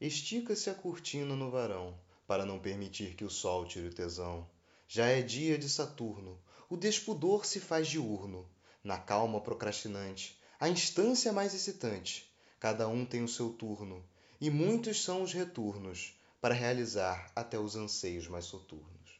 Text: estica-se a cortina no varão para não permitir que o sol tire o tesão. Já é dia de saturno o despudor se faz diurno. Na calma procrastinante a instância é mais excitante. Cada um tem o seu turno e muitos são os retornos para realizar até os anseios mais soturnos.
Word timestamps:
estica-se 0.00 0.70
a 0.70 0.74
cortina 0.74 1.36
no 1.36 1.50
varão 1.50 1.98
para 2.26 2.46
não 2.46 2.58
permitir 2.58 3.14
que 3.14 3.24
o 3.24 3.30
sol 3.30 3.66
tire 3.66 3.88
o 3.88 3.94
tesão. 3.94 4.48
Já 4.88 5.06
é 5.06 5.20
dia 5.20 5.58
de 5.58 5.68
saturno 5.68 6.40
o 6.68 6.76
despudor 6.76 7.44
se 7.44 7.58
faz 7.60 7.88
diurno. 7.88 8.48
Na 8.82 8.96
calma 8.96 9.40
procrastinante 9.40 10.40
a 10.58 10.68
instância 10.68 11.28
é 11.28 11.32
mais 11.32 11.54
excitante. 11.54 12.32
Cada 12.58 12.86
um 12.88 13.04
tem 13.04 13.22
o 13.22 13.28
seu 13.28 13.50
turno 13.50 14.04
e 14.40 14.48
muitos 14.50 15.02
são 15.02 15.22
os 15.22 15.32
retornos 15.32 16.14
para 16.40 16.54
realizar 16.54 17.30
até 17.36 17.58
os 17.58 17.76
anseios 17.76 18.26
mais 18.26 18.46
soturnos. 18.46 19.19